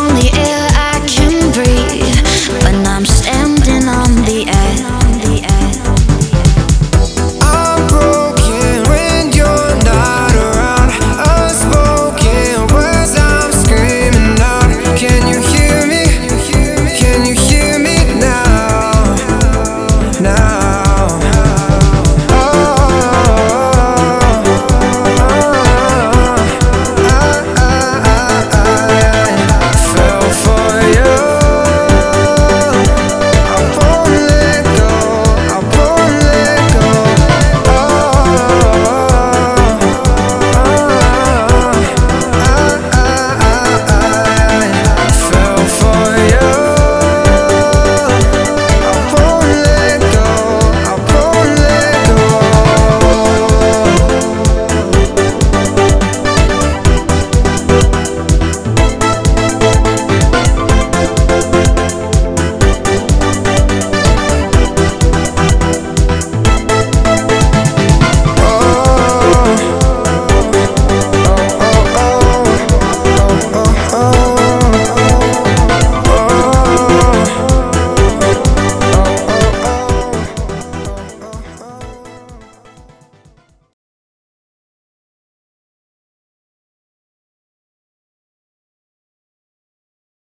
only 0.00 0.39